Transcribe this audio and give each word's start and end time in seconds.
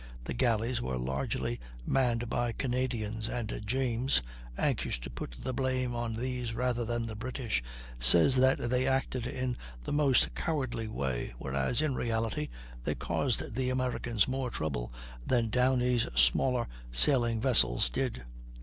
The 0.23 0.33
gallies 0.33 0.81
were 0.81 0.97
largely 0.97 1.59
manned 1.85 2.27
by 2.27 2.53
Canadians, 2.53 3.29
and 3.29 3.61
James, 3.67 4.23
anxious 4.57 4.97
to 4.97 5.11
put 5.11 5.35
the 5.39 5.53
blame 5.53 5.93
on 5.93 6.15
these 6.15 6.55
rather 6.55 6.83
than 6.83 7.05
the 7.05 7.13
British, 7.15 7.61
says 7.99 8.37
that 8.37 8.57
they 8.71 8.87
acted 8.87 9.27
in 9.27 9.57
the 9.83 9.93
most 9.93 10.33
cowardly 10.33 10.87
way, 10.87 11.35
whereas 11.37 11.83
in 11.83 11.93
reality 11.93 12.49
they 12.83 12.95
caused 12.95 13.53
the 13.53 13.69
Americans 13.69 14.27
more 14.27 14.49
trouble 14.49 14.91
than 15.23 15.49
Downie's 15.49 16.07
smaller 16.15 16.67
sailing 16.91 17.39
vessels 17.39 17.87
did. 17.87 18.23